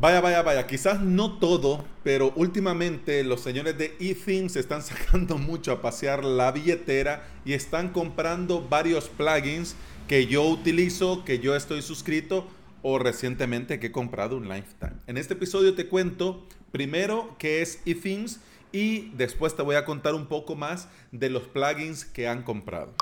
Vaya, 0.00 0.20
vaya, 0.20 0.42
vaya, 0.42 0.64
quizás 0.68 1.00
no 1.00 1.40
todo, 1.40 1.84
pero 2.04 2.32
últimamente 2.36 3.24
los 3.24 3.40
señores 3.40 3.76
de 3.78 3.96
eThemes 3.98 4.54
están 4.54 4.80
sacando 4.84 5.38
mucho 5.38 5.72
a 5.72 5.82
pasear 5.82 6.24
la 6.24 6.52
billetera 6.52 7.26
y 7.44 7.54
están 7.54 7.88
comprando 7.88 8.64
varios 8.68 9.08
plugins 9.08 9.74
que 10.06 10.28
yo 10.28 10.44
utilizo, 10.44 11.24
que 11.24 11.40
yo 11.40 11.56
estoy 11.56 11.82
suscrito 11.82 12.46
o 12.82 13.00
recientemente 13.00 13.80
que 13.80 13.88
he 13.88 13.92
comprado 13.92 14.36
un 14.36 14.48
Lifetime. 14.48 14.92
En 15.08 15.16
este 15.16 15.34
episodio 15.34 15.74
te 15.74 15.88
cuento 15.88 16.46
primero 16.70 17.34
qué 17.36 17.60
es 17.60 17.82
eThemes 17.84 18.38
y 18.70 19.10
después 19.16 19.56
te 19.56 19.62
voy 19.62 19.74
a 19.74 19.84
contar 19.84 20.14
un 20.14 20.26
poco 20.26 20.54
más 20.54 20.86
de 21.10 21.28
los 21.28 21.42
plugins 21.42 22.04
que 22.04 22.28
han 22.28 22.44
comprado. 22.44 22.94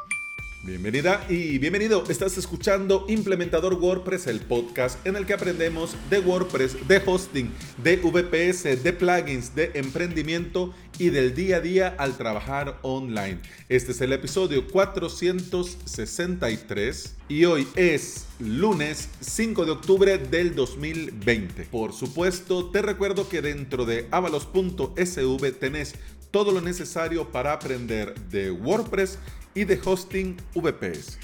Bienvenida 0.63 1.25
y 1.29 1.59
bienvenido. 1.59 2.03
Estás 2.09 2.39
escuchando 2.39 3.05
Implementador 3.09 3.75
WordPress, 3.75 4.27
el 4.27 4.41
podcast 4.41 5.07
en 5.07 5.15
el 5.15 5.25
que 5.25 5.35
aprendemos 5.35 5.95
de 6.11 6.19
WordPress, 6.19 6.89
de 6.89 7.01
hosting, 7.05 7.53
de 7.83 7.99
VPS, 7.99 8.83
de 8.83 8.93
plugins, 8.93 9.55
de 9.55 9.71
emprendimiento 9.75 10.75
y 10.99 11.11
del 11.11 11.35
día 11.35 11.59
a 11.59 11.61
día 11.61 11.95
al 11.99 12.17
trabajar 12.17 12.79
online. 12.83 13.39
Este 13.69 13.93
es 13.93 14.01
el 14.01 14.13
episodio 14.13 14.67
463 14.67 17.15
y 17.29 17.45
hoy 17.45 17.69
es 17.77 18.25
lunes 18.41 19.11
5 19.21 19.67
de 19.67 19.71
octubre 19.71 20.19
del 20.19 20.55
2020. 20.55 21.65
Por 21.65 21.93
supuesto, 21.93 22.71
te 22.71 22.81
recuerdo 22.83 23.29
que 23.29 23.43
dentro 23.43 23.85
de 23.85 24.09
avalos.sv 24.11 25.53
tenés 25.53 25.95
todo 26.31 26.53
lo 26.53 26.61
necesario 26.61 27.31
para 27.31 27.53
aprender 27.53 28.15
de 28.31 28.51
WordPress 28.51 29.19
y 29.55 29.65
de 29.65 29.81
hosting 29.85 30.37
VPS. 30.55 31.19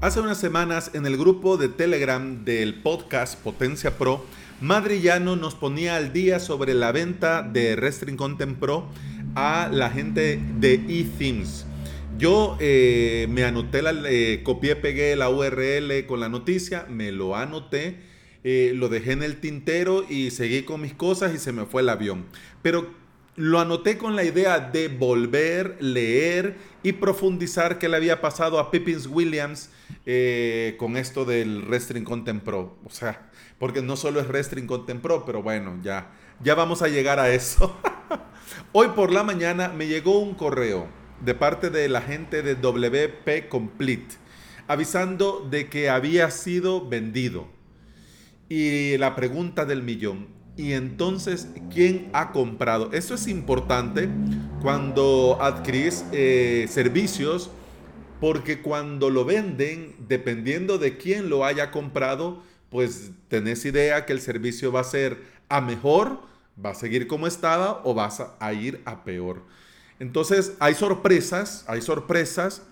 Hace 0.00 0.20
unas 0.20 0.38
semanas 0.38 0.90
en 0.94 1.04
el 1.06 1.16
grupo 1.16 1.56
de 1.56 1.68
Telegram 1.68 2.44
del 2.44 2.82
podcast 2.82 3.38
Potencia 3.40 3.98
Pro, 3.98 4.24
Madrillano 4.60 5.36
nos 5.36 5.54
ponía 5.54 5.96
al 5.96 6.12
día 6.12 6.38
sobre 6.38 6.74
la 6.74 6.92
venta 6.92 7.42
de 7.42 7.76
Restring 7.76 8.16
Content 8.16 8.58
Pro 8.58 8.88
a 9.34 9.68
la 9.72 9.90
gente 9.90 10.40
de 10.58 10.74
eThemes. 10.74 11.66
Yo 12.18 12.56
eh, 12.60 13.26
me 13.28 13.44
anoté, 13.44 13.82
la, 13.82 13.92
eh, 14.08 14.40
copié, 14.42 14.74
pegué 14.76 15.16
la 15.16 15.28
URL 15.28 16.06
con 16.06 16.18
la 16.20 16.30
noticia, 16.30 16.86
me 16.88 17.12
lo 17.12 17.36
anoté 17.36 17.98
eh, 18.42 18.72
lo 18.76 18.88
dejé 18.88 19.10
en 19.10 19.24
el 19.24 19.40
tintero 19.40 20.06
y 20.08 20.30
seguí 20.30 20.62
con 20.62 20.80
mis 20.80 20.94
cosas 20.94 21.34
y 21.34 21.38
se 21.38 21.52
me 21.52 21.66
fue 21.66 21.82
el 21.82 21.88
avión. 21.88 22.26
Pero 22.62 22.88
lo 23.34 23.58
anoté 23.58 23.98
con 23.98 24.14
la 24.14 24.22
idea 24.22 24.60
de 24.60 24.86
volver, 24.86 25.76
leer 25.80 26.56
y 26.84 26.92
profundizar 26.92 27.78
qué 27.78 27.88
le 27.88 27.96
había 27.96 28.20
pasado 28.20 28.60
a 28.60 28.70
Pippins 28.70 29.08
Williams 29.08 29.70
con 30.78 30.96
esto 30.96 31.24
del 31.24 31.62
Restring 31.62 32.04
Content 32.04 32.44
Pro. 32.44 32.78
O 32.84 32.90
sea, 32.90 33.28
porque 33.58 33.82
no 33.82 33.96
solo 33.96 34.20
es 34.20 34.28
Restring 34.28 34.68
Content 34.68 35.02
Pro, 35.02 35.24
pero 35.26 35.42
bueno, 35.42 35.80
ya, 35.82 36.12
ya 36.40 36.54
vamos 36.54 36.82
a 36.82 36.88
llegar 36.88 37.18
a 37.18 37.28
eso. 37.30 37.76
Hoy 38.72 38.88
por 38.94 39.12
la 39.12 39.24
mañana 39.24 39.70
me 39.70 39.88
llegó 39.88 40.20
un 40.20 40.34
correo 40.34 40.86
de 41.24 41.34
parte 41.34 41.70
de 41.70 41.88
la 41.88 42.02
gente 42.02 42.42
de 42.42 42.54
WP 42.54 43.48
Complete 43.48 44.16
avisando 44.68 45.46
de 45.48 45.68
que 45.68 45.88
había 45.88 46.30
sido 46.30 46.86
vendido. 46.86 47.46
Y 48.48 48.96
la 48.98 49.16
pregunta 49.16 49.64
del 49.64 49.82
millón, 49.82 50.28
¿y 50.56 50.72
entonces 50.72 51.48
quién 51.72 52.08
ha 52.12 52.32
comprado? 52.32 52.90
Eso 52.92 53.14
es 53.14 53.26
importante 53.26 54.08
cuando 54.62 55.38
adquirís 55.40 56.04
eh, 56.12 56.66
servicios, 56.68 57.50
porque 58.20 58.62
cuando 58.62 59.10
lo 59.10 59.24
venden, 59.24 59.94
dependiendo 60.08 60.78
de 60.78 60.96
quién 60.96 61.28
lo 61.28 61.44
haya 61.44 61.70
comprado, 61.70 62.42
pues 62.70 63.10
tenés 63.28 63.64
idea 63.64 64.06
que 64.06 64.12
el 64.12 64.20
servicio 64.20 64.72
va 64.72 64.80
a 64.80 64.84
ser 64.84 65.22
a 65.48 65.60
mejor, 65.60 66.20
va 66.64 66.70
a 66.70 66.74
seguir 66.74 67.06
como 67.06 67.26
estaba 67.26 67.82
o 67.84 67.94
vas 67.94 68.22
a 68.38 68.52
ir 68.52 68.80
a 68.84 69.04
peor. 69.04 69.42
Entonces 69.98 70.54
hay 70.60 70.74
sorpresas, 70.74 71.64
hay 71.68 71.80
sorpresas 71.82 72.62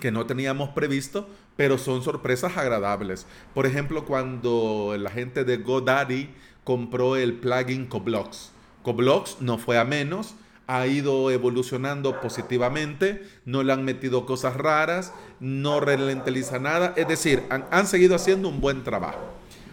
que 0.00 0.10
no 0.10 0.26
teníamos 0.26 0.70
previsto, 0.70 1.28
pero 1.56 1.78
son 1.78 2.02
sorpresas 2.02 2.56
agradables. 2.56 3.26
Por 3.54 3.66
ejemplo, 3.66 4.04
cuando 4.04 4.94
la 4.98 5.10
gente 5.10 5.44
de 5.44 5.56
GoDaddy 5.56 6.30
compró 6.64 7.16
el 7.16 7.34
plugin 7.34 7.86
Coblox. 7.86 8.50
Coblox 8.82 9.38
no 9.40 9.58
fue 9.58 9.78
a 9.78 9.84
menos, 9.84 10.34
ha 10.66 10.86
ido 10.86 11.30
evolucionando 11.30 12.20
positivamente, 12.20 13.26
no 13.44 13.62
le 13.62 13.72
han 13.72 13.84
metido 13.84 14.26
cosas 14.26 14.56
raras, 14.56 15.12
no 15.40 15.80
ralentiza 15.80 16.58
nada, 16.58 16.92
es 16.96 17.06
decir, 17.08 17.44
han, 17.50 17.66
han 17.70 17.86
seguido 17.86 18.16
haciendo 18.16 18.48
un 18.48 18.60
buen 18.60 18.84
trabajo. 18.84 19.20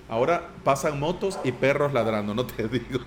Ahora 0.08 0.50
pasan 0.64 1.00
motos 1.00 1.40
y 1.44 1.52
perros 1.52 1.94
ladrando, 1.94 2.34
no 2.34 2.46
te 2.46 2.68
digo. 2.70 3.00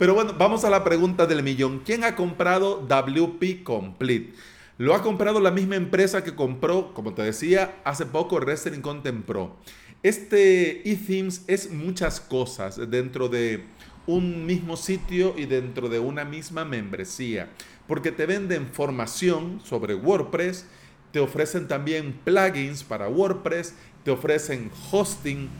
Pero 0.00 0.14
bueno, 0.14 0.32
vamos 0.38 0.64
a 0.64 0.70
la 0.70 0.82
pregunta 0.82 1.26
del 1.26 1.42
millón. 1.42 1.82
¿Quién 1.84 2.04
ha 2.04 2.16
comprado 2.16 2.86
WP 2.88 3.62
Complete? 3.62 4.32
Lo 4.78 4.94
ha 4.94 5.02
comprado 5.02 5.40
la 5.40 5.50
misma 5.50 5.76
empresa 5.76 6.24
que 6.24 6.34
compró, 6.34 6.94
como 6.94 7.12
te 7.12 7.20
decía, 7.20 7.76
hace 7.84 8.06
poco 8.06 8.36
Wrestling 8.36 8.80
Content 8.80 9.26
Pro. 9.26 9.56
Este 10.02 10.90
eThemes 10.90 11.44
es 11.48 11.70
muchas 11.70 12.18
cosas 12.18 12.80
dentro 12.90 13.28
de 13.28 13.66
un 14.06 14.46
mismo 14.46 14.78
sitio 14.78 15.34
y 15.36 15.44
dentro 15.44 15.90
de 15.90 15.98
una 15.98 16.24
misma 16.24 16.64
membresía, 16.64 17.50
porque 17.86 18.10
te 18.10 18.24
venden 18.24 18.68
formación 18.68 19.60
sobre 19.62 19.94
WordPress, 19.94 20.64
te 21.12 21.20
ofrecen 21.20 21.68
también 21.68 22.18
plugins 22.24 22.84
para 22.84 23.06
WordPress, 23.06 23.74
te 24.02 24.10
ofrecen 24.10 24.70
hosting 24.90 25.50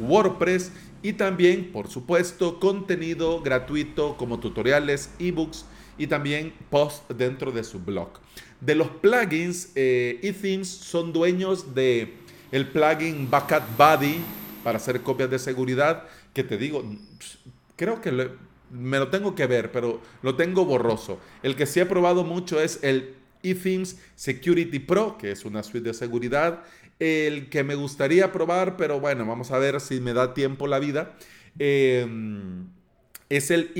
WordPress 0.00 0.72
y 1.02 1.14
también, 1.14 1.72
por 1.72 1.88
supuesto, 1.88 2.60
contenido 2.60 3.40
gratuito 3.42 4.16
como 4.16 4.38
tutoriales, 4.38 5.10
ebooks 5.18 5.64
y 5.98 6.06
también 6.06 6.52
post 6.70 7.10
dentro 7.10 7.50
de 7.52 7.64
su 7.64 7.80
blog. 7.80 8.10
De 8.60 8.74
los 8.74 8.88
plugins, 8.88 9.72
eh, 9.74 10.20
eThemes 10.22 10.68
son 10.68 11.12
dueños 11.12 11.74
de 11.74 12.14
el 12.52 12.68
plugin 12.68 13.28
Backup 13.28 13.64
Buddy 13.76 14.20
para 14.62 14.76
hacer 14.76 15.00
copias 15.00 15.30
de 15.30 15.38
seguridad, 15.38 16.04
que 16.32 16.44
te 16.44 16.56
digo, 16.56 16.84
creo 17.76 18.00
que 18.00 18.30
me 18.70 18.98
lo 18.98 19.08
tengo 19.08 19.34
que 19.34 19.46
ver, 19.46 19.72
pero 19.72 20.00
lo 20.22 20.36
tengo 20.36 20.64
borroso. 20.64 21.18
El 21.42 21.56
que 21.56 21.66
sí 21.66 21.80
he 21.80 21.86
probado 21.86 22.24
mucho 22.24 22.60
es 22.60 22.78
el 22.82 23.14
eThemes 23.42 23.98
Security 24.14 24.78
Pro, 24.78 25.18
que 25.18 25.32
es 25.32 25.44
una 25.44 25.62
suite 25.62 25.88
de 25.88 25.94
seguridad. 25.94 26.62
El 27.04 27.48
que 27.48 27.64
me 27.64 27.74
gustaría 27.74 28.30
probar, 28.30 28.76
pero 28.76 29.00
bueno, 29.00 29.26
vamos 29.26 29.50
a 29.50 29.58
ver 29.58 29.80
si 29.80 29.98
me 29.98 30.12
da 30.12 30.34
tiempo 30.34 30.68
la 30.68 30.78
vida. 30.78 31.16
Eh, 31.58 32.06
es 33.28 33.50
el 33.50 33.72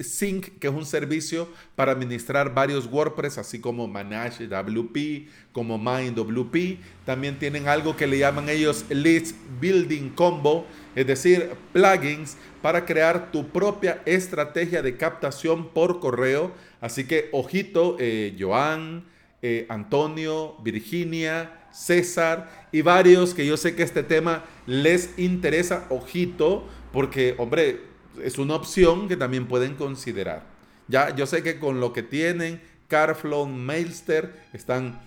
Sync, 0.00 0.58
que 0.58 0.66
es 0.66 0.72
un 0.72 0.84
servicio 0.84 1.46
para 1.76 1.92
administrar 1.92 2.52
varios 2.52 2.86
WordPress, 2.86 3.38
así 3.38 3.60
como 3.60 3.86
Manage 3.86 4.48
WP, 4.48 5.28
como 5.52 5.78
WP. 5.78 6.80
También 7.04 7.38
tienen 7.38 7.68
algo 7.68 7.96
que 7.96 8.08
le 8.08 8.18
llaman 8.18 8.48
ellos 8.48 8.86
List 8.88 9.36
Building 9.60 10.08
Combo, 10.08 10.66
es 10.96 11.06
decir, 11.06 11.50
plugins 11.72 12.36
para 12.60 12.86
crear 12.86 13.30
tu 13.30 13.46
propia 13.50 14.02
estrategia 14.04 14.82
de 14.82 14.96
captación 14.96 15.68
por 15.68 16.00
correo. 16.00 16.52
Así 16.80 17.04
que, 17.04 17.28
ojito, 17.30 17.98
eh, 18.00 18.34
Joan, 18.36 19.04
eh, 19.42 19.66
Antonio, 19.68 20.56
Virginia, 20.64 21.63
César 21.74 22.68
y 22.70 22.82
varios 22.82 23.34
que 23.34 23.44
yo 23.44 23.56
sé 23.56 23.74
que 23.74 23.82
este 23.82 24.02
tema 24.02 24.44
les 24.66 25.18
interesa, 25.18 25.86
ojito, 25.90 26.66
porque, 26.92 27.34
hombre, 27.38 27.80
es 28.22 28.38
una 28.38 28.54
opción 28.54 29.08
que 29.08 29.16
también 29.16 29.46
pueden 29.46 29.74
considerar. 29.74 30.44
Ya, 30.86 31.14
yo 31.14 31.26
sé 31.26 31.42
que 31.42 31.58
con 31.58 31.80
lo 31.80 31.92
que 31.92 32.02
tienen, 32.02 32.60
Carflow, 32.88 33.46
Mailster, 33.46 34.40
están 34.52 35.00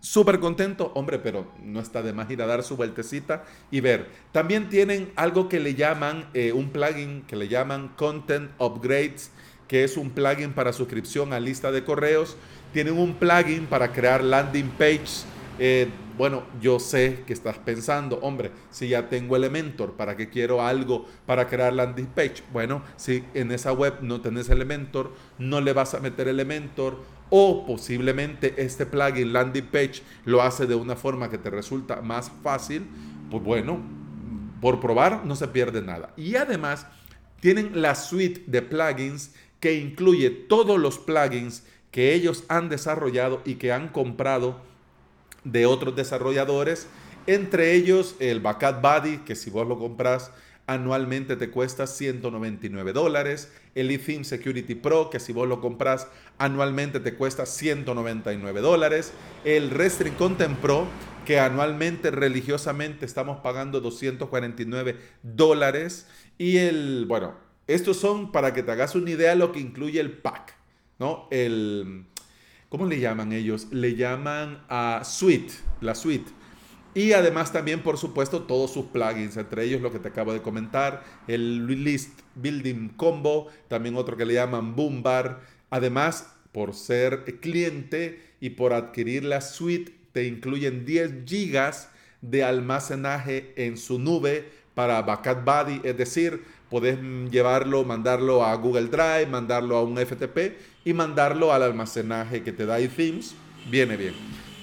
súper 0.00 0.38
contentos, 0.38 0.90
hombre, 0.94 1.18
pero 1.18 1.50
no 1.62 1.80
está 1.80 2.02
de 2.02 2.12
más 2.12 2.30
ir 2.30 2.42
a 2.42 2.46
dar 2.46 2.62
su 2.62 2.76
vueltecita 2.76 3.44
y 3.70 3.80
ver. 3.80 4.08
También 4.32 4.68
tienen 4.68 5.10
algo 5.16 5.48
que 5.48 5.58
le 5.58 5.74
llaman, 5.74 6.28
eh, 6.34 6.52
un 6.52 6.70
plugin 6.70 7.22
que 7.22 7.36
le 7.36 7.48
llaman 7.48 7.88
Content 7.96 8.50
Upgrades, 8.58 9.32
que 9.66 9.82
es 9.82 9.96
un 9.96 10.10
plugin 10.10 10.52
para 10.52 10.72
suscripción 10.72 11.32
a 11.32 11.40
lista 11.40 11.72
de 11.72 11.82
correos. 11.82 12.36
Tienen 12.72 12.98
un 12.98 13.14
plugin 13.14 13.66
para 13.66 13.92
crear 13.92 14.22
landing 14.22 14.68
page 14.78 15.24
eh, 15.58 15.88
bueno, 16.16 16.44
yo 16.60 16.78
sé 16.78 17.24
que 17.26 17.32
estás 17.32 17.58
pensando, 17.58 18.18
hombre, 18.20 18.52
si 18.70 18.88
ya 18.88 19.08
tengo 19.08 19.36
Elementor, 19.36 19.94
¿para 19.94 20.16
qué 20.16 20.28
quiero 20.28 20.62
algo 20.62 21.06
para 21.26 21.48
crear 21.48 21.72
landing 21.72 22.06
page? 22.06 22.42
Bueno, 22.52 22.82
si 22.96 23.24
en 23.34 23.50
esa 23.50 23.72
web 23.72 23.96
no 24.00 24.20
tenés 24.20 24.48
Elementor, 24.48 25.12
no 25.38 25.60
le 25.60 25.72
vas 25.72 25.94
a 25.94 26.00
meter 26.00 26.28
Elementor 26.28 27.02
o 27.30 27.66
posiblemente 27.66 28.54
este 28.58 28.86
plugin 28.86 29.32
landing 29.32 29.66
page 29.66 30.02
lo 30.24 30.42
hace 30.42 30.66
de 30.66 30.74
una 30.74 30.94
forma 30.94 31.30
que 31.30 31.38
te 31.38 31.50
resulta 31.50 32.00
más 32.00 32.30
fácil, 32.42 32.86
pues 33.30 33.42
bueno, 33.42 33.80
por 34.60 34.80
probar 34.80 35.26
no 35.26 35.34
se 35.34 35.48
pierde 35.48 35.82
nada. 35.82 36.12
Y 36.16 36.36
además 36.36 36.86
tienen 37.40 37.82
la 37.82 37.94
suite 37.94 38.44
de 38.46 38.62
plugins 38.62 39.34
que 39.58 39.74
incluye 39.74 40.30
todos 40.30 40.78
los 40.78 40.98
plugins 40.98 41.64
que 41.90 42.14
ellos 42.14 42.44
han 42.48 42.68
desarrollado 42.68 43.42
y 43.44 43.54
que 43.54 43.72
han 43.72 43.88
comprado 43.88 44.60
de 45.44 45.66
otros 45.66 45.94
desarrolladores, 45.94 46.88
entre 47.26 47.74
ellos 47.74 48.16
el 48.18 48.40
Backup 48.40 48.80
Buddy, 48.80 49.18
que 49.18 49.36
si 49.36 49.50
vos 49.50 49.66
lo 49.66 49.78
compras 49.78 50.30
anualmente 50.66 51.36
te 51.36 51.50
cuesta 51.50 51.86
199 51.86 52.92
dólares. 52.92 53.52
El 53.74 53.90
eTheme 53.90 54.24
Security 54.24 54.74
Pro, 54.74 55.10
que 55.10 55.20
si 55.20 55.32
vos 55.32 55.48
lo 55.48 55.60
compras 55.60 56.08
anualmente 56.38 57.00
te 57.00 57.14
cuesta 57.14 57.46
199 57.46 58.60
dólares. 58.60 59.12
El 59.44 59.70
Restring 59.70 60.14
Content 60.14 60.58
Pro, 60.58 60.86
que 61.26 61.38
anualmente 61.38 62.10
religiosamente 62.10 63.04
estamos 63.04 63.40
pagando 63.40 63.80
249 63.80 64.96
dólares. 65.22 66.06
Y 66.38 66.58
el, 66.58 67.04
bueno, 67.06 67.34
estos 67.66 67.98
son 67.98 68.32
para 68.32 68.54
que 68.54 68.62
te 68.62 68.72
hagas 68.72 68.94
una 68.94 69.10
idea 69.10 69.34
lo 69.34 69.52
que 69.52 69.60
incluye 69.60 70.00
el 70.00 70.12
pack, 70.12 70.54
¿no? 70.98 71.28
El, 71.30 72.06
¿cómo 72.74 72.86
le 72.86 72.98
llaman 72.98 73.32
ellos? 73.32 73.68
Le 73.70 73.94
llaman 73.94 74.64
a 74.68 75.02
suite, 75.04 75.54
la 75.80 75.94
suite 75.94 76.32
y 76.92 77.12
además 77.12 77.52
también, 77.52 77.84
por 77.84 77.98
supuesto, 77.98 78.42
todos 78.42 78.72
sus 78.72 78.86
plugins, 78.86 79.36
entre 79.36 79.62
ellos 79.62 79.80
lo 79.80 79.92
que 79.92 80.00
te 80.00 80.08
acabo 80.08 80.32
de 80.32 80.42
comentar, 80.42 81.04
el 81.28 81.68
List 81.84 82.18
Building 82.34 82.88
Combo, 82.96 83.46
también 83.68 83.94
otro 83.94 84.16
que 84.16 84.26
le 84.26 84.34
llaman 84.34 84.74
Boombar. 84.74 85.40
Además, 85.70 86.34
por 86.50 86.74
ser 86.74 87.24
cliente 87.40 88.34
y 88.40 88.50
por 88.50 88.72
adquirir 88.72 89.22
la 89.22 89.40
suite, 89.40 89.94
te 90.10 90.26
incluyen 90.26 90.84
10 90.84 91.24
gigas 91.26 91.90
de 92.22 92.42
almacenaje 92.42 93.52
en 93.54 93.76
su 93.76 94.00
nube 94.00 94.50
para 94.74 95.02
Backup 95.02 95.44
Buddy, 95.44 95.80
es 95.84 95.96
decir, 95.96 96.44
puedes 96.68 96.98
llevarlo, 97.30 97.84
mandarlo 97.84 98.44
a 98.44 98.54
Google 98.56 98.88
Drive, 98.88 99.26
mandarlo 99.26 99.76
a 99.76 99.82
un 99.82 99.96
FTP 99.96 100.58
y 100.84 100.92
mandarlo 100.92 101.52
al 101.52 101.62
almacenaje 101.62 102.42
que 102.42 102.52
te 102.52 102.66
da 102.66 102.80
iThemes. 102.80 103.34
Viene 103.70 103.96
bien. 103.96 104.14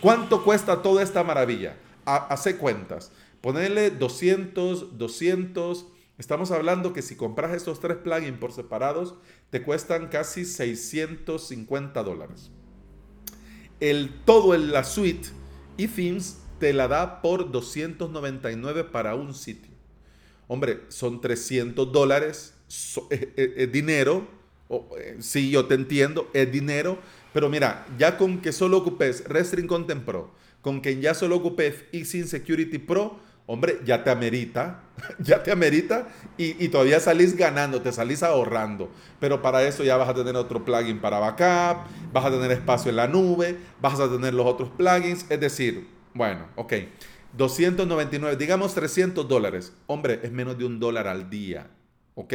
¿Cuánto 0.01 0.43
cuesta 0.43 0.81
toda 0.81 1.01
esta 1.01 1.23
maravilla? 1.23 1.77
hace 2.05 2.57
cuentas. 2.57 3.11
Ponerle 3.41 3.91
200, 3.91 4.97
200. 4.97 5.85
Estamos 6.17 6.51
hablando 6.51 6.93
que 6.93 7.01
si 7.01 7.15
compras 7.15 7.53
estos 7.53 7.79
tres 7.79 7.97
plugins 7.97 8.37
por 8.37 8.51
separados, 8.51 9.15
te 9.49 9.63
cuestan 9.63 10.07
casi 10.07 10.45
650 10.45 12.03
dólares. 12.03 12.51
El, 13.79 14.11
todo 14.25 14.53
en 14.53 14.71
la 14.71 14.83
suite 14.83 15.29
y 15.77 15.87
themes 15.87 16.39
te 16.59 16.73
la 16.73 16.87
da 16.87 17.21
por 17.21 17.51
299 17.51 18.83
para 18.83 19.15
un 19.15 19.33
sitio. 19.33 19.70
Hombre, 20.51 20.81
son 20.89 21.21
300 21.21 21.93
dólares, 21.93 22.53
es, 23.09 23.71
dinero. 23.71 24.27
Eh, 24.69 25.15
sí, 25.19 25.49
yo 25.49 25.65
te 25.65 25.75
entiendo, 25.75 26.29
es 26.33 26.51
dinero. 26.51 26.97
Pero 27.31 27.47
mira, 27.47 27.85
ya 27.97 28.17
con 28.17 28.41
que 28.41 28.51
solo 28.51 28.79
ocupes 28.79 29.23
Restring 29.29 29.65
Content 29.65 30.03
Pro, 30.03 30.29
con 30.61 30.81
quien 30.81 30.99
ya 30.99 31.13
solo 31.13 31.37
ocupé 31.37 31.87
Easy 31.93 32.27
Security 32.27 32.79
Pro, 32.79 33.17
hombre, 33.45 33.79
ya 33.85 34.03
te 34.03 34.09
amerita, 34.09 34.83
ya 35.19 35.41
te 35.41 35.53
amerita 35.53 36.09
y, 36.35 36.67
todavía 36.67 36.99
salís 36.99 37.37
ganando, 37.37 37.81
te 37.81 37.93
salís 37.93 38.21
ahorrando. 38.21 38.91
Pero 39.21 39.41
para 39.41 39.63
eso 39.63 39.85
ya 39.85 39.95
vas 39.95 40.09
a 40.09 40.13
tener 40.13 40.35
otro 40.35 40.65
plugin 40.65 40.99
para 40.99 41.19
backup, 41.19 41.87
vas 42.11 42.25
a 42.25 42.29
tener 42.29 42.51
espacio 42.51 42.89
en 42.89 42.97
la 42.97 43.07
nube, 43.07 43.55
vas 43.79 44.01
a 44.01 44.11
tener 44.11 44.33
los 44.33 44.45
otros 44.45 44.69
plugins, 44.71 45.25
es 45.29 45.39
decir, 45.39 45.87
bueno, 46.13 46.45
ok, 46.57 46.73
299, 47.37 48.35
digamos 48.35 48.73
300 48.73 49.27
dólares, 49.27 49.73
hombre, 49.87 50.19
es 50.23 50.31
menos 50.31 50.57
de 50.57 50.65
un 50.65 50.79
dólar 50.79 51.07
al 51.07 51.29
día, 51.29 51.67
¿ok? 52.15 52.33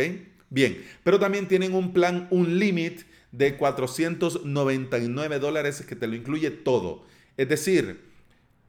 Bien, 0.49 0.85
pero 1.03 1.19
también 1.19 1.49
tienen 1.49 1.75
un 1.75 1.93
plan, 1.93 2.29
un 2.31 2.59
límite 2.59 3.05
de 3.33 3.57
499 3.57 5.39
dólares 5.39 5.85
que 5.87 5.97
te 5.97 6.07
lo 6.07 6.15
incluye 6.15 6.51
todo. 6.51 7.05
Es 7.37 7.49
decir, 7.49 8.05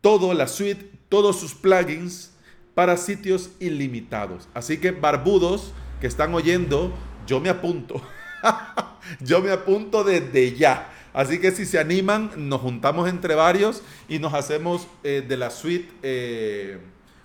todo 0.02 0.34
la 0.34 0.48
suite, 0.48 0.92
todos 1.10 1.40
sus 1.40 1.54
plugins 1.54 2.32
para 2.74 2.98
sitios 2.98 3.52
ilimitados. 3.60 4.48
Así 4.54 4.78
que 4.78 4.92
barbudos 4.92 5.74
que 6.02 6.08
están 6.08 6.34
oyendo, 6.34 6.94
yo 7.26 7.40
me 7.40 7.50
apunto. 7.50 8.02
yo 9.22 9.42
me 9.42 9.52
apunto 9.52 10.04
desde 10.04 10.56
ya. 10.56 10.94
Así 11.18 11.40
que 11.40 11.50
si 11.50 11.66
se 11.66 11.80
animan, 11.80 12.30
nos 12.48 12.62
juntamos 12.62 13.10
entre 13.10 13.34
varios 13.34 13.82
y 14.08 14.20
nos 14.20 14.36
hacemos 14.36 14.88
eh, 15.04 15.26
de 15.28 15.36
la 15.36 15.50
suite, 15.50 15.90
eh, 16.04 16.78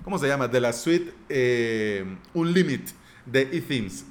¿cómo 0.03 0.19
se 0.19 0.29
llama? 0.29 0.49
De 0.49 0.63
la 0.63 0.73
suite 0.73 1.13
eh, 1.29 2.03
un 2.33 2.55
limit 2.55 2.89
de 3.27 3.43
eThemes. 3.43 4.07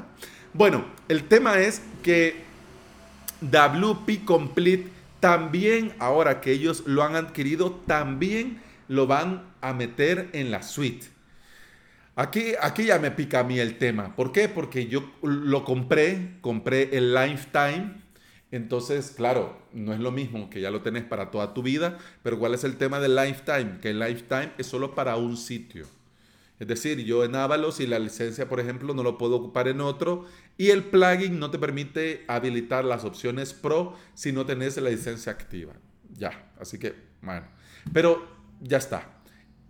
bueno, 0.52 0.84
el 1.08 1.24
tema 1.24 1.60
es 1.60 1.80
que 2.02 2.42
WP 3.40 4.26
Complete 4.26 4.88
también 5.18 5.94
ahora 5.98 6.42
que 6.42 6.52
ellos 6.52 6.82
lo 6.84 7.02
han 7.02 7.16
adquirido, 7.16 7.80
también 7.86 8.60
lo 8.86 9.06
van 9.06 9.44
a 9.62 9.72
meter 9.72 10.28
en 10.34 10.50
la 10.50 10.62
suite. 10.62 11.06
Aquí, 12.16 12.52
aquí 12.60 12.84
ya 12.84 12.98
me 12.98 13.10
pica 13.10 13.40
a 13.40 13.44
mí 13.44 13.58
el 13.58 13.78
tema. 13.78 14.14
¿Por 14.14 14.30
qué? 14.30 14.50
Porque 14.50 14.88
yo 14.88 15.10
lo 15.22 15.64
compré, 15.64 16.36
compré 16.42 16.90
el 16.92 17.14
Lifetime. 17.14 18.01
Entonces, 18.52 19.14
claro, 19.16 19.58
no 19.72 19.94
es 19.94 19.98
lo 19.98 20.12
mismo 20.12 20.50
que 20.50 20.60
ya 20.60 20.70
lo 20.70 20.82
tenés 20.82 21.04
para 21.04 21.30
toda 21.30 21.54
tu 21.54 21.62
vida, 21.62 21.98
pero 22.22 22.38
¿cuál 22.38 22.52
es 22.52 22.64
el 22.64 22.76
tema 22.76 23.00
del 23.00 23.16
Lifetime? 23.16 23.78
Que 23.80 23.90
el 23.90 23.98
Lifetime 23.98 24.52
es 24.58 24.66
solo 24.66 24.94
para 24.94 25.16
un 25.16 25.38
sitio. 25.38 25.86
Es 26.60 26.68
decir, 26.68 27.02
yo 27.02 27.24
en 27.24 27.34
Avalos 27.34 27.80
y 27.80 27.86
la 27.86 27.98
licencia, 27.98 28.50
por 28.50 28.60
ejemplo, 28.60 28.92
no 28.92 29.02
lo 29.02 29.16
puedo 29.16 29.36
ocupar 29.36 29.68
en 29.68 29.80
otro 29.80 30.26
y 30.58 30.68
el 30.68 30.84
plugin 30.84 31.38
no 31.40 31.50
te 31.50 31.58
permite 31.58 32.24
habilitar 32.28 32.84
las 32.84 33.04
opciones 33.04 33.54
Pro 33.54 33.96
si 34.14 34.32
no 34.32 34.44
tenés 34.44 34.76
la 34.76 34.90
licencia 34.90 35.32
activa. 35.32 35.72
Ya, 36.12 36.52
así 36.60 36.78
que, 36.78 36.94
bueno. 37.22 37.46
Pero 37.92 38.28
ya 38.60 38.76
está. 38.76 39.22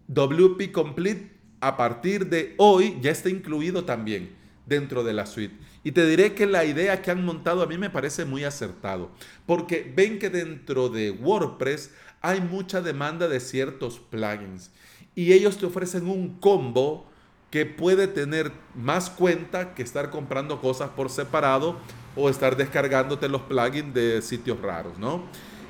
WP 0.08 0.72
Complete 0.72 1.30
a 1.60 1.76
partir 1.76 2.26
de 2.26 2.56
hoy 2.58 2.98
ya 3.00 3.12
está 3.12 3.30
incluido 3.30 3.84
también 3.84 4.41
dentro 4.66 5.04
de 5.04 5.12
la 5.12 5.26
suite. 5.26 5.56
Y 5.84 5.92
te 5.92 6.06
diré 6.06 6.34
que 6.34 6.46
la 6.46 6.64
idea 6.64 7.02
que 7.02 7.10
han 7.10 7.24
montado 7.24 7.62
a 7.62 7.66
mí 7.66 7.78
me 7.78 7.90
parece 7.90 8.24
muy 8.24 8.44
acertado, 8.44 9.10
porque 9.46 9.92
ven 9.94 10.18
que 10.18 10.30
dentro 10.30 10.88
de 10.88 11.10
WordPress 11.10 11.90
hay 12.20 12.40
mucha 12.40 12.80
demanda 12.80 13.28
de 13.28 13.40
ciertos 13.40 13.98
plugins 13.98 14.70
y 15.14 15.32
ellos 15.32 15.58
te 15.58 15.66
ofrecen 15.66 16.06
un 16.08 16.38
combo 16.38 17.06
que 17.50 17.66
puede 17.66 18.08
tener 18.08 18.50
más 18.74 19.10
cuenta 19.10 19.74
que 19.74 19.82
estar 19.82 20.10
comprando 20.10 20.60
cosas 20.60 20.90
por 20.90 21.10
separado 21.10 21.76
o 22.16 22.30
estar 22.30 22.56
descargándote 22.56 23.28
los 23.28 23.42
plugins 23.42 23.92
de 23.92 24.22
sitios 24.22 24.60
raros, 24.60 24.98
¿no? 24.98 25.24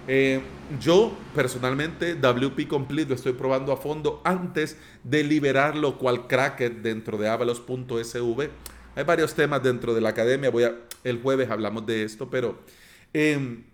Eh, 0.08 0.40
yo 0.80 1.12
personalmente 1.34 2.16
WP 2.16 2.66
Complete 2.66 3.10
lo 3.10 3.14
estoy 3.14 3.34
probando 3.34 3.72
a 3.72 3.76
fondo 3.76 4.20
antes 4.24 4.76
de 5.04 5.22
liberarlo 5.22 5.96
cual 5.98 6.26
cracker 6.26 6.82
dentro 6.82 7.18
de 7.18 7.28
avalos.sv. 7.28 8.50
Hay 8.94 9.04
varios 9.04 9.34
temas 9.34 9.62
dentro 9.62 9.94
de 9.94 10.00
la 10.00 10.10
academia, 10.10 10.50
voy 10.50 10.64
a, 10.64 10.74
el 11.04 11.20
jueves 11.20 11.50
hablamos 11.50 11.86
de 11.86 12.02
esto, 12.02 12.28
pero 12.28 12.58
em, 13.12 13.64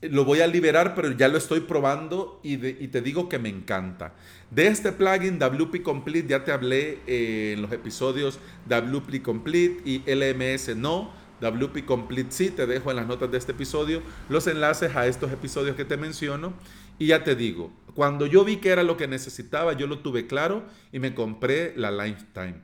lo 0.00 0.24
voy 0.24 0.40
a 0.40 0.46
liberar, 0.46 0.94
pero 0.94 1.10
ya 1.12 1.28
lo 1.28 1.38
estoy 1.38 1.60
probando 1.60 2.40
y, 2.42 2.56
te 2.56 3.00
digo 3.00 3.28
que 3.28 3.38
me 3.38 3.48
encanta. 3.48 4.14
De 4.50 4.66
este 4.68 4.92
plugin 4.92 5.38
WP 5.38 5.82
Complete 5.82 6.28
ya 6.28 6.44
te 6.44 6.52
hablé 6.52 7.00
eh, 7.06 7.54
en 7.54 7.62
los 7.62 7.72
episodios 7.72 8.38
WP 8.68 9.22
Complete 9.22 9.80
y 9.84 10.02
LMS 10.06 10.76
no. 10.76 11.12
WP 11.40 11.84
Complete 11.84 12.30
sí, 12.30 12.50
te 12.50 12.66
dejo 12.66 12.90
en 12.90 12.96
las 12.96 13.06
notas 13.06 13.30
de 13.30 13.38
este 13.38 13.52
episodio 13.52 14.02
los 14.28 14.48
enlaces 14.48 14.96
a 14.96 15.06
estos 15.06 15.30
episodios 15.32 15.76
que 15.76 15.84
te 15.84 15.96
menciono. 15.96 16.52
Y 17.00 17.08
ya 17.08 17.22
te 17.22 17.36
digo, 17.36 17.70
cuando 17.94 18.26
yo 18.26 18.44
vi 18.44 18.56
que 18.56 18.70
era 18.70 18.82
lo 18.82 18.96
que 18.96 19.06
necesitaba, 19.06 19.72
yo 19.72 19.86
lo 19.86 20.00
tuve 20.00 20.26
claro 20.26 20.64
y 20.92 20.98
me 20.98 21.14
compré 21.14 21.74
la 21.76 21.90
Lifetime. 21.92 22.60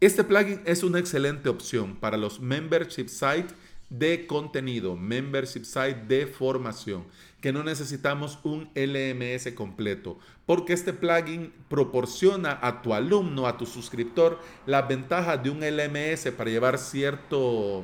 Este 0.00 0.22
plugin 0.22 0.60
es 0.64 0.84
una 0.84 1.00
excelente 1.00 1.48
opción 1.48 1.96
para 1.96 2.16
los 2.16 2.38
membership 2.38 3.08
sites 3.08 3.52
de 3.90 4.28
contenido, 4.28 4.94
membership 4.94 5.64
site 5.64 6.04
de 6.06 6.28
formación, 6.28 7.02
que 7.40 7.52
no 7.52 7.64
necesitamos 7.64 8.38
un 8.44 8.70
LMS 8.76 9.52
completo, 9.56 10.16
porque 10.46 10.72
este 10.72 10.92
plugin 10.92 11.52
proporciona 11.68 12.60
a 12.62 12.80
tu 12.80 12.94
alumno, 12.94 13.48
a 13.48 13.56
tu 13.56 13.66
suscriptor, 13.66 14.38
las 14.66 14.86
ventajas 14.86 15.42
de 15.42 15.50
un 15.50 15.62
LMS 15.62 16.30
para 16.30 16.48
llevar 16.48 16.78
cierto 16.78 17.82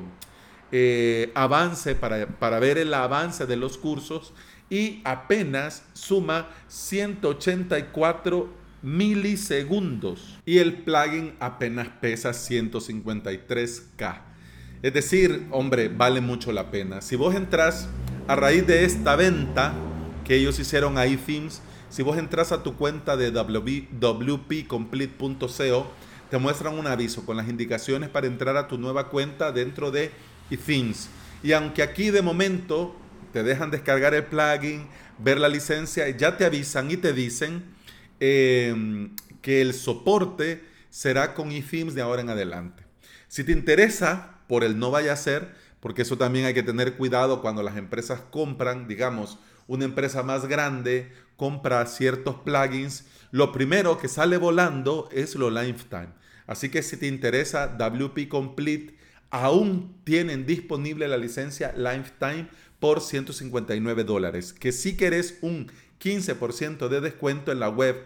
eh, 0.71 1.33
avance, 1.35 1.95
para, 1.95 2.27
para 2.27 2.59
ver 2.59 2.77
el 2.77 2.93
avance 2.93 3.45
de 3.45 3.57
los 3.57 3.77
cursos 3.77 4.31
y 4.69 5.01
apenas 5.03 5.83
suma 5.91 6.47
184 6.69 8.64
milisegundos 8.85 10.39
y 10.45 10.59
el 10.59 10.83
plugin 10.83 11.33
apenas 11.39 11.87
pesa 11.99 12.29
153K. 12.29 14.21
Es 14.83 14.93
decir, 14.93 15.47
hombre, 15.49 15.89
vale 15.89 16.21
mucho 16.21 16.51
la 16.51 16.69
pena. 16.69 17.01
Si 17.01 17.15
vos 17.15 17.33
entras 17.33 17.89
a 18.27 18.35
raíz 18.35 18.67
de 18.67 18.85
esta 18.85 19.15
venta 19.15 19.73
que 20.23 20.35
ellos 20.35 20.59
hicieron 20.59 20.99
a 20.99 21.07
iThemes, 21.07 21.63
si 21.89 22.03
vos 22.03 22.15
entras 22.17 22.51
a 22.51 22.61
tu 22.61 22.75
cuenta 22.75 23.17
de 23.17 23.31
wpcomplete.co, 23.31 25.91
te 26.29 26.37
muestran 26.37 26.77
un 26.77 26.85
aviso 26.85 27.25
con 27.25 27.37
las 27.37 27.49
indicaciones 27.49 28.09
para 28.09 28.27
entrar 28.27 28.55
a 28.55 28.67
tu 28.67 28.77
nueva 28.77 29.09
cuenta 29.09 29.51
dentro 29.51 29.89
de 29.89 30.11
iThemes. 30.51 31.09
Y 31.41 31.53
aunque 31.53 31.81
aquí 31.81 32.11
de 32.11 32.21
momento 32.21 32.95
te 33.33 33.41
dejan 33.41 33.71
descargar 33.71 34.13
el 34.13 34.25
plugin, 34.25 34.85
ver 35.17 35.39
la 35.39 35.49
licencia, 35.49 36.07
ya 36.09 36.37
te 36.37 36.45
avisan 36.45 36.91
y 36.91 36.97
te 36.97 37.13
dicen 37.13 37.73
em, 38.19 39.15
que 39.41 39.61
el 39.61 39.73
soporte 39.73 40.63
será 40.89 41.33
con 41.33 41.51
eThemes 41.51 41.95
de 41.95 42.01
ahora 42.01 42.21
en 42.21 42.29
adelante. 42.29 42.83
Si 43.27 43.43
te 43.43 43.51
interesa, 43.51 44.39
por 44.47 44.63
el 44.63 44.79
no 44.79 44.91
vaya 44.91 45.13
a 45.13 45.17
ser, 45.17 45.53
porque 45.79 46.03
eso 46.03 46.17
también 46.17 46.45
hay 46.45 46.53
que 46.53 46.63
tener 46.63 46.95
cuidado 46.95 47.41
cuando 47.41 47.61
las 47.61 47.77
empresas 47.77 48.21
compran, 48.31 48.87
digamos, 48.87 49.39
una 49.67 49.85
empresa 49.85 50.23
más 50.23 50.47
grande 50.47 51.11
compra 51.35 51.85
ciertos 51.85 52.35
plugins, 52.35 53.05
lo 53.31 53.51
primero 53.51 53.97
que 53.97 54.07
sale 54.07 54.37
volando 54.37 55.09
es 55.11 55.35
lo 55.35 55.49
lifetime. 55.49 56.09
Así 56.47 56.69
que 56.69 56.83
si 56.83 56.97
te 56.97 57.07
interesa 57.07 57.67
WP 57.67 58.27
Complete, 58.29 58.95
aún 59.31 59.99
tienen 60.03 60.45
disponible 60.45 61.07
la 61.07 61.17
licencia 61.17 61.73
lifetime 61.75 62.47
por 62.79 63.01
159 63.01 64.03
dólares. 64.03 64.53
Que 64.53 64.71
si 64.71 64.95
querés 64.95 65.39
un 65.41 65.71
15% 66.01 66.87
de 66.87 67.01
descuento 67.01 67.51
en 67.51 67.59
la 67.59 67.69
web 67.69 68.03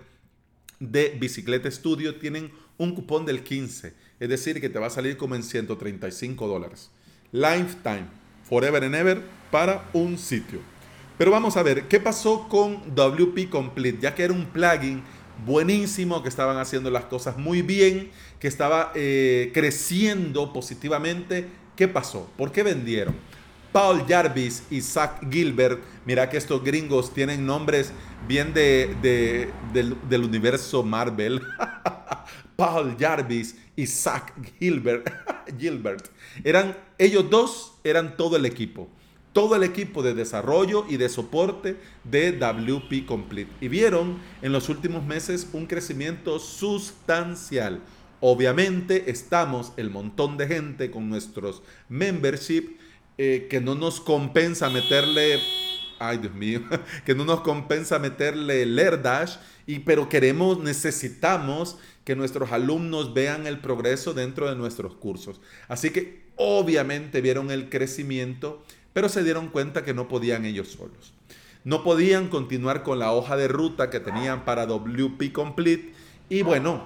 de 0.80 1.18
Bicicleta 1.20 1.70
Studio, 1.70 2.16
tienen 2.16 2.52
un 2.78 2.96
cupón 2.96 3.26
del 3.26 3.44
15. 3.44 3.94
Es 4.20 4.30
decir, 4.30 4.60
que 4.60 4.70
te 4.70 4.80
va 4.80 4.88
a 4.88 4.92
salir 4.92 5.18
como 5.18 5.36
en 5.36 5.44
135 5.44 6.48
dólares. 6.48 6.90
Lifetime, 7.32 8.08
forever 8.44 8.84
and 8.84 8.96
ever, 8.96 9.22
para 9.52 9.90
un 9.94 10.18
sitio. 10.18 10.60
Pero 11.18 11.32
vamos 11.32 11.58
a 11.58 11.64
ver, 11.64 11.88
¿qué 11.88 12.00
pasó 12.00 12.48
con 12.48 12.96
WP 12.96 13.50
Complete? 13.50 14.00
Ya 14.02 14.16
que 14.16 14.24
era 14.24 14.34
un 14.34 14.46
plugin 14.46 15.04
buenísimo, 15.46 16.24
que 16.24 16.30
estaban 16.30 16.58
haciendo 16.58 16.90
las 16.90 17.06
cosas 17.06 17.38
muy 17.38 17.62
bien, 17.62 18.12
que 18.40 18.48
estaba 18.48 18.92
eh, 18.96 19.52
creciendo 19.54 20.54
positivamente. 20.54 21.48
¿Qué 21.76 21.88
pasó? 21.88 22.30
¿Por 22.38 22.52
qué 22.52 22.64
vendieron? 22.64 23.16
Paul 23.72 24.06
Jarvis 24.08 24.64
y 24.72 24.82
Zach 24.82 25.22
Gilbert, 25.30 25.80
mira 26.06 26.30
que 26.30 26.38
estos 26.38 26.64
gringos 26.64 27.14
tienen 27.14 27.46
nombres 27.46 27.92
bien 28.28 28.54
de, 28.54 29.52
del, 29.74 30.24
universo 30.24 30.84
Marvel. 30.84 31.42
Paul 32.56 32.98
Jarvis 33.00 33.56
y 33.76 33.86
Zach 33.86 34.34
Gilbert, 34.60 35.10
Gilbert, 35.60 36.10
eran 36.44 36.76
ellos 36.98 37.30
dos, 37.30 37.74
eran 37.84 38.18
todo 38.18 38.36
el 38.36 38.46
equipo 38.46 38.90
todo 39.32 39.56
el 39.56 39.64
equipo 39.64 40.02
de 40.02 40.16
desarrollo 40.16 40.86
y 40.90 40.98
de 40.98 41.08
soporte 41.08 41.78
de 42.04 42.32
WP 42.32 43.06
Complete. 43.06 43.52
Y 43.62 43.68
vieron 43.68 44.18
en 44.42 44.52
los 44.52 44.70
últimos 44.70 45.06
meses 45.06 45.48
un 45.54 45.68
crecimiento 45.68 46.40
sustancial. 46.40 47.80
Obviamente 48.22 49.10
estamos 49.10 49.72
el 49.78 49.92
montón 49.92 50.36
de 50.36 50.48
gente 50.48 50.92
con 50.92 51.10
nuestros 51.10 51.62
membership 51.88 52.79
eh, 53.20 53.46
que 53.50 53.62
no 53.62 53.76
nos 53.76 54.02
compensa 54.02 54.72
meterle, 54.72 55.40
ay 56.00 56.18
Dios 56.18 56.34
mío, 56.34 56.62
que 57.06 57.14
no 57.14 57.26
nos 57.26 57.42
compensa 57.42 58.00
meterle 58.00 58.66
Lerdash, 58.66 59.36
y, 59.68 59.80
pero 59.80 60.10
queremos, 60.10 60.58
necesitamos 60.58 61.78
que 62.04 62.16
nuestros 62.16 62.52
alumnos 62.52 63.14
vean 63.14 63.46
el 63.46 63.60
progreso 63.60 64.16
dentro 64.16 64.50
de 64.50 64.56
nuestros 64.56 64.96
cursos. 64.96 65.40
Así 65.68 65.92
que 65.92 66.24
obviamente 66.38 67.22
vieron 67.22 67.52
el 67.52 67.70
crecimiento 67.70 68.64
pero 68.94 69.10
se 69.10 69.24
dieron 69.24 69.50
cuenta 69.50 69.84
que 69.84 69.94
no 69.94 70.08
podían 70.08 70.46
ellos 70.46 70.70
solos. 70.70 71.14
No 71.64 71.84
podían 71.84 72.30
continuar 72.30 72.84
con 72.84 73.00
la 73.00 73.12
hoja 73.12 73.38
de 73.38 73.48
ruta 73.48 73.90
que 73.90 74.00
tenían 74.00 74.46
para 74.46 74.66
WP 74.66 75.32
Complete 75.32 75.94
y 76.30 76.42
bueno, 76.42 76.84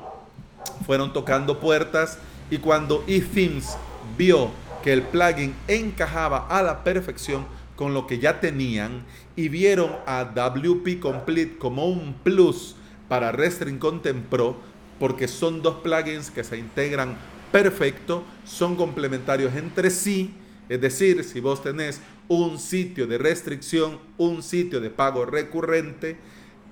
fueron 0.85 1.13
tocando 1.13 1.59
puertas 1.59 2.17
y 2.49 2.57
cuando 2.57 3.03
eThemes 3.07 3.77
vio 4.17 4.51
que 4.83 4.93
el 4.93 5.01
plugin 5.01 5.55
encajaba 5.67 6.47
a 6.47 6.61
la 6.61 6.83
perfección 6.83 7.45
con 7.75 7.93
lo 7.93 8.05
que 8.05 8.19
ya 8.19 8.39
tenían 8.39 9.03
y 9.35 9.49
vieron 9.49 9.91
a 10.05 10.25
WP 10.25 10.99
Complete 10.99 11.57
como 11.57 11.87
un 11.87 12.13
plus 12.23 12.75
para 13.07 13.31
Restring 13.31 13.79
Content 13.79 14.25
Pro 14.25 14.57
porque 14.99 15.27
son 15.27 15.61
dos 15.61 15.77
plugins 15.81 16.29
que 16.29 16.43
se 16.43 16.57
integran 16.57 17.17
perfecto, 17.51 18.23
son 18.45 18.75
complementarios 18.75 19.55
entre 19.55 19.89
sí. 19.89 20.33
Es 20.69 20.81
decir, 20.81 21.23
si 21.23 21.39
vos 21.39 21.61
tenés 21.61 22.01
un 22.27 22.57
sitio 22.59 23.07
de 23.07 23.17
restricción, 23.17 23.99
un 24.17 24.43
sitio 24.43 24.79
de 24.79 24.89
pago 24.89 25.25
recurrente 25.25 26.17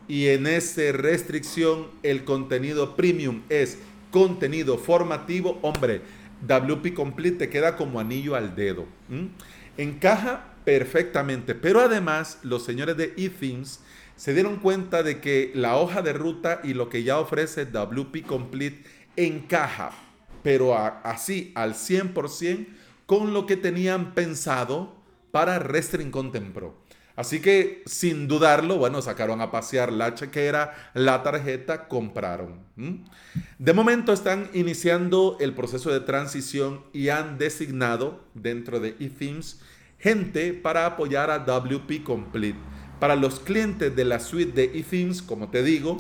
y 0.08 0.28
en 0.28 0.48
esa 0.48 0.92
restricción 0.92 1.88
el 2.04 2.24
contenido 2.24 2.96
premium 2.96 3.42
es 3.50 3.78
contenido 4.12 4.78
formativo, 4.78 5.58
hombre, 5.62 6.02
WP 6.48 6.94
Complete 6.94 7.38
te 7.38 7.50
queda 7.50 7.76
como 7.76 8.00
anillo 8.00 8.36
al 8.36 8.56
dedo. 8.56 8.86
Encaja 9.78 10.54
perfectamente, 10.64 11.56
pero 11.56 11.82
además 11.82 12.40
los 12.44 12.64
señores 12.64 12.98
de 12.98 13.14
eThemes 13.18 13.82
se 14.16 14.34
dieron 14.34 14.58
cuenta 14.58 15.02
de 15.02 15.20
que 15.20 15.52
la 15.56 15.78
hoja 15.78 16.02
de 16.02 16.14
ruta 16.14 16.62
y 16.64 16.74
lo 16.74 16.90
que 16.90 17.04
ya 17.04 17.20
ofrece 17.20 17.66
WP 17.66 18.26
Complete 18.26 18.84
encaja, 19.16 19.92
pero 20.44 20.76
así 20.76 21.52
al 21.56 21.74
100% 21.74 22.68
con 23.06 23.34
lo 23.34 23.46
que 23.46 23.58
tenían 23.58 24.14
pensado 24.14 24.96
para 25.32 25.60
Restring 25.60 26.12
Content 26.12 26.54
Pro. 26.54 26.81
Así 27.16 27.42
que 27.42 27.84
sin 27.86 28.28
dudarlo, 28.28 28.78
bueno, 28.78 29.02
sacaron 29.02 29.42
a 29.42 29.52
pasear 29.52 29.92
la 29.92 30.16
chequera, 30.16 30.92
la 30.94 31.24
tarjeta, 31.24 31.88
compraron. 31.88 32.60
De 33.60 33.74
momento 33.74 34.14
están 34.14 34.50
iniciando 34.54 35.38
el 35.40 35.54
proceso 35.54 35.92
de 35.92 36.00
transición 36.00 36.84
y 36.94 37.10
han 37.10 37.38
designado 37.38 38.24
dentro 38.34 38.80
de 38.80 38.96
eThemes 39.00 39.60
gente 40.00 40.54
para 40.54 40.86
apoyar 40.86 41.30
a 41.30 41.40
WP 41.40 42.04
Complete. 42.04 42.58
Para 43.00 43.16
los 43.16 43.40
clientes 43.40 43.96
de 43.96 44.06
la 44.06 44.20
suite 44.20 44.52
de 44.54 44.80
eThemes, 44.80 45.22
como 45.22 45.50
te 45.50 45.64
digo, 45.64 45.98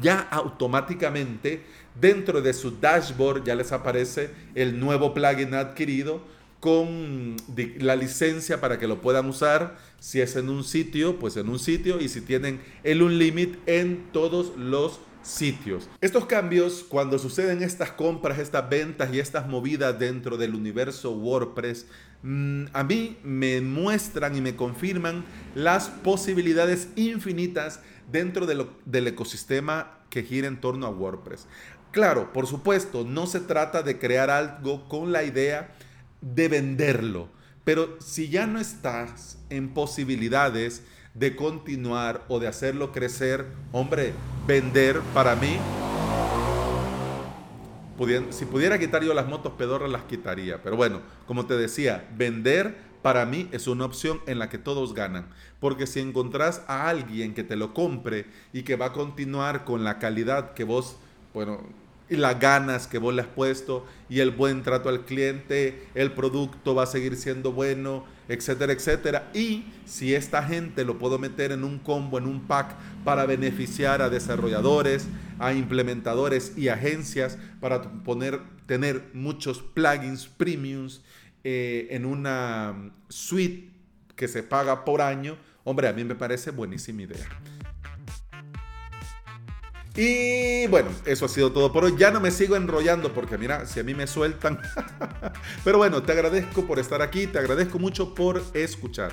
ya 0.00 0.20
automáticamente 0.20 1.62
dentro 1.98 2.42
de 2.42 2.52
su 2.52 2.72
dashboard 2.72 3.44
ya 3.44 3.54
les 3.54 3.72
aparece 3.72 4.30
el 4.54 4.78
nuevo 4.78 5.14
plugin 5.14 5.54
adquirido 5.54 6.22
con 6.60 7.36
la 7.78 7.96
licencia 7.96 8.60
para 8.60 8.78
que 8.78 8.88
lo 8.88 9.00
puedan 9.00 9.26
usar. 9.26 9.78
Si 10.00 10.20
es 10.20 10.36
en 10.36 10.48
un 10.48 10.64
sitio, 10.64 11.18
pues 11.18 11.36
en 11.36 11.48
un 11.48 11.58
sitio. 11.58 12.00
Y 12.00 12.08
si 12.08 12.20
tienen 12.20 12.60
el 12.82 13.02
Unlimit 13.02 13.56
en 13.66 14.06
todos 14.12 14.56
los 14.56 15.00
sitios. 15.22 15.88
Estos 16.00 16.26
cambios, 16.26 16.84
cuando 16.88 17.18
suceden 17.18 17.62
estas 17.62 17.90
compras, 17.90 18.38
estas 18.38 18.68
ventas 18.68 19.12
y 19.12 19.18
estas 19.18 19.48
movidas 19.48 19.98
dentro 19.98 20.36
del 20.36 20.54
universo 20.54 21.12
WordPress, 21.12 21.86
mm, 22.22 22.66
a 22.72 22.84
mí 22.84 23.18
me 23.24 23.60
muestran 23.60 24.36
y 24.36 24.40
me 24.40 24.54
confirman 24.54 25.24
las 25.54 25.88
posibilidades 25.88 26.88
infinitas 26.94 27.80
dentro 28.10 28.46
del 28.46 29.06
ecosistema 29.06 29.98
que 30.10 30.22
gira 30.22 30.46
en 30.46 30.60
torno 30.60 30.86
a 30.86 30.90
WordPress. 30.90 31.46
Claro, 31.90 32.32
por 32.32 32.46
supuesto, 32.46 33.04
no 33.04 33.26
se 33.26 33.40
trata 33.40 33.82
de 33.82 33.98
crear 33.98 34.30
algo 34.30 34.88
con 34.88 35.12
la 35.12 35.24
idea 35.24 35.74
de 36.20 36.48
venderlo. 36.48 37.28
Pero 37.64 37.96
si 38.00 38.28
ya 38.28 38.46
no 38.46 38.60
estás 38.60 39.38
en 39.50 39.74
posibilidades 39.74 40.82
de 41.14 41.34
continuar 41.34 42.24
o 42.28 42.38
de 42.38 42.46
hacerlo 42.46 42.92
crecer, 42.92 43.46
hombre, 43.72 44.12
vender 44.46 45.00
para 45.14 45.34
mí, 45.34 45.58
si 48.30 48.44
pudiera 48.44 48.78
quitar 48.78 49.02
yo 49.02 49.14
las 49.14 49.26
motos 49.26 49.54
pedorras, 49.54 49.90
las 49.90 50.02
quitaría. 50.02 50.62
Pero 50.62 50.76
bueno, 50.76 51.00
como 51.26 51.46
te 51.46 51.56
decía, 51.56 52.06
vender 52.16 52.76
para 53.02 53.24
mí 53.24 53.48
es 53.52 53.66
una 53.66 53.84
opción 53.84 54.20
en 54.26 54.38
la 54.38 54.48
que 54.48 54.58
todos 54.58 54.92
ganan. 54.92 55.26
Porque 55.60 55.86
si 55.86 56.00
encontrás 56.00 56.62
a 56.66 56.88
alguien 56.88 57.34
que 57.34 57.44
te 57.44 57.56
lo 57.56 57.72
compre 57.72 58.26
y 58.52 58.62
que 58.62 58.76
va 58.76 58.86
a 58.86 58.92
continuar 58.92 59.64
con 59.64 59.84
la 59.84 59.98
calidad 59.98 60.52
que 60.52 60.64
vos, 60.64 60.96
bueno, 61.32 61.60
y 62.08 62.16
las 62.16 62.38
ganas 62.38 62.86
que 62.86 62.98
vos 62.98 63.14
le 63.14 63.22
has 63.22 63.28
puesto 63.28 63.86
y 64.08 64.20
el 64.20 64.30
buen 64.30 64.62
trato 64.62 64.88
al 64.88 65.04
cliente, 65.04 65.88
el 65.94 66.12
producto 66.12 66.74
va 66.74 66.84
a 66.84 66.86
seguir 66.86 67.16
siendo 67.16 67.52
bueno, 67.52 68.04
etcétera, 68.28 68.72
etcétera. 68.72 69.30
Y 69.34 69.64
si 69.84 70.14
esta 70.14 70.42
gente 70.42 70.84
lo 70.84 70.98
puedo 70.98 71.18
meter 71.18 71.52
en 71.52 71.64
un 71.64 71.78
combo, 71.78 72.18
en 72.18 72.26
un 72.26 72.46
pack 72.46 72.74
para 73.04 73.26
beneficiar 73.26 74.02
a 74.02 74.08
desarrolladores, 74.08 75.06
a 75.38 75.52
implementadores 75.52 76.56
y 76.56 76.68
agencias 76.68 77.38
para 77.60 77.82
poner, 77.82 78.40
tener 78.66 79.10
muchos 79.12 79.62
plugins 79.62 80.26
premiums 80.26 81.02
eh, 81.44 81.88
en 81.90 82.06
una 82.06 82.92
suite 83.08 83.70
que 84.14 84.28
se 84.28 84.42
paga 84.42 84.84
por 84.84 85.02
año, 85.02 85.36
hombre, 85.64 85.88
a 85.88 85.92
mí 85.92 86.04
me 86.04 86.14
parece 86.14 86.50
buenísima 86.50 87.02
idea. 87.02 87.28
Y 89.96 90.66
bueno, 90.66 90.90
eso 91.06 91.24
ha 91.24 91.28
sido 91.28 91.52
todo 91.52 91.72
por 91.72 91.84
hoy. 91.84 91.94
Ya 91.96 92.10
no 92.10 92.20
me 92.20 92.30
sigo 92.30 92.54
enrollando 92.54 93.14
porque 93.14 93.38
mira, 93.38 93.64
si 93.64 93.80
a 93.80 93.82
mí 93.82 93.94
me 93.94 94.06
sueltan. 94.06 94.60
Pero 95.64 95.78
bueno, 95.78 96.02
te 96.02 96.12
agradezco 96.12 96.66
por 96.66 96.78
estar 96.78 97.00
aquí, 97.00 97.26
te 97.26 97.38
agradezco 97.38 97.78
mucho 97.78 98.14
por 98.14 98.42
escuchar. 98.52 99.12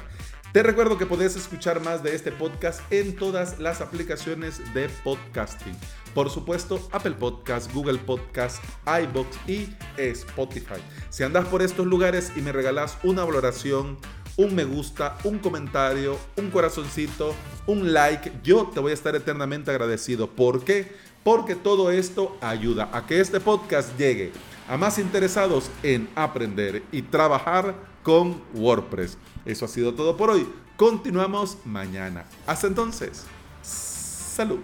Te 0.51 0.61
recuerdo 0.61 0.97
que 0.97 1.05
podés 1.05 1.35
escuchar 1.35 1.81
más 1.81 2.03
de 2.03 2.13
este 2.13 2.31
podcast 2.31 2.81
en 2.91 3.15
todas 3.15 3.59
las 3.59 3.81
aplicaciones 3.81 4.61
de 4.73 4.87
podcasting. 5.03 5.75
Por 6.13 6.29
supuesto, 6.29 6.87
Apple 6.91 7.13
Podcast, 7.13 7.73
Google 7.73 7.97
Podcast, 7.97 8.63
iBox 8.85 9.35
y 9.47 9.69
Spotify. 9.97 10.79
Si 11.09 11.23
andas 11.23 11.47
por 11.47 11.63
estos 11.63 11.87
lugares 11.87 12.33
y 12.35 12.41
me 12.41 12.51
regalas 12.51 12.99
una 13.01 13.23
valoración, 13.23 13.97
un 14.37 14.55
me 14.55 14.63
gusta, 14.63 15.17
un 15.23 15.39
comentario, 15.39 16.17
un 16.37 16.49
corazoncito, 16.49 17.35
un 17.67 17.93
like. 17.93 18.31
Yo 18.43 18.69
te 18.73 18.79
voy 18.79 18.91
a 18.91 18.95
estar 18.95 19.15
eternamente 19.15 19.71
agradecido. 19.71 20.29
¿Por 20.29 20.63
qué? 20.63 20.91
Porque 21.23 21.55
todo 21.55 21.91
esto 21.91 22.37
ayuda 22.41 22.89
a 22.93 23.05
que 23.05 23.19
este 23.19 23.39
podcast 23.39 23.97
llegue 23.97 24.31
a 24.67 24.77
más 24.77 24.97
interesados 24.97 25.69
en 25.83 26.09
aprender 26.15 26.83
y 26.91 27.03
trabajar 27.03 27.75
con 28.01 28.41
WordPress. 28.53 29.17
Eso 29.45 29.65
ha 29.65 29.67
sido 29.67 29.93
todo 29.93 30.17
por 30.17 30.29
hoy. 30.29 30.47
Continuamos 30.77 31.57
mañana. 31.65 32.25
Hasta 32.47 32.67
entonces. 32.67 33.25
Salud. 33.61 34.59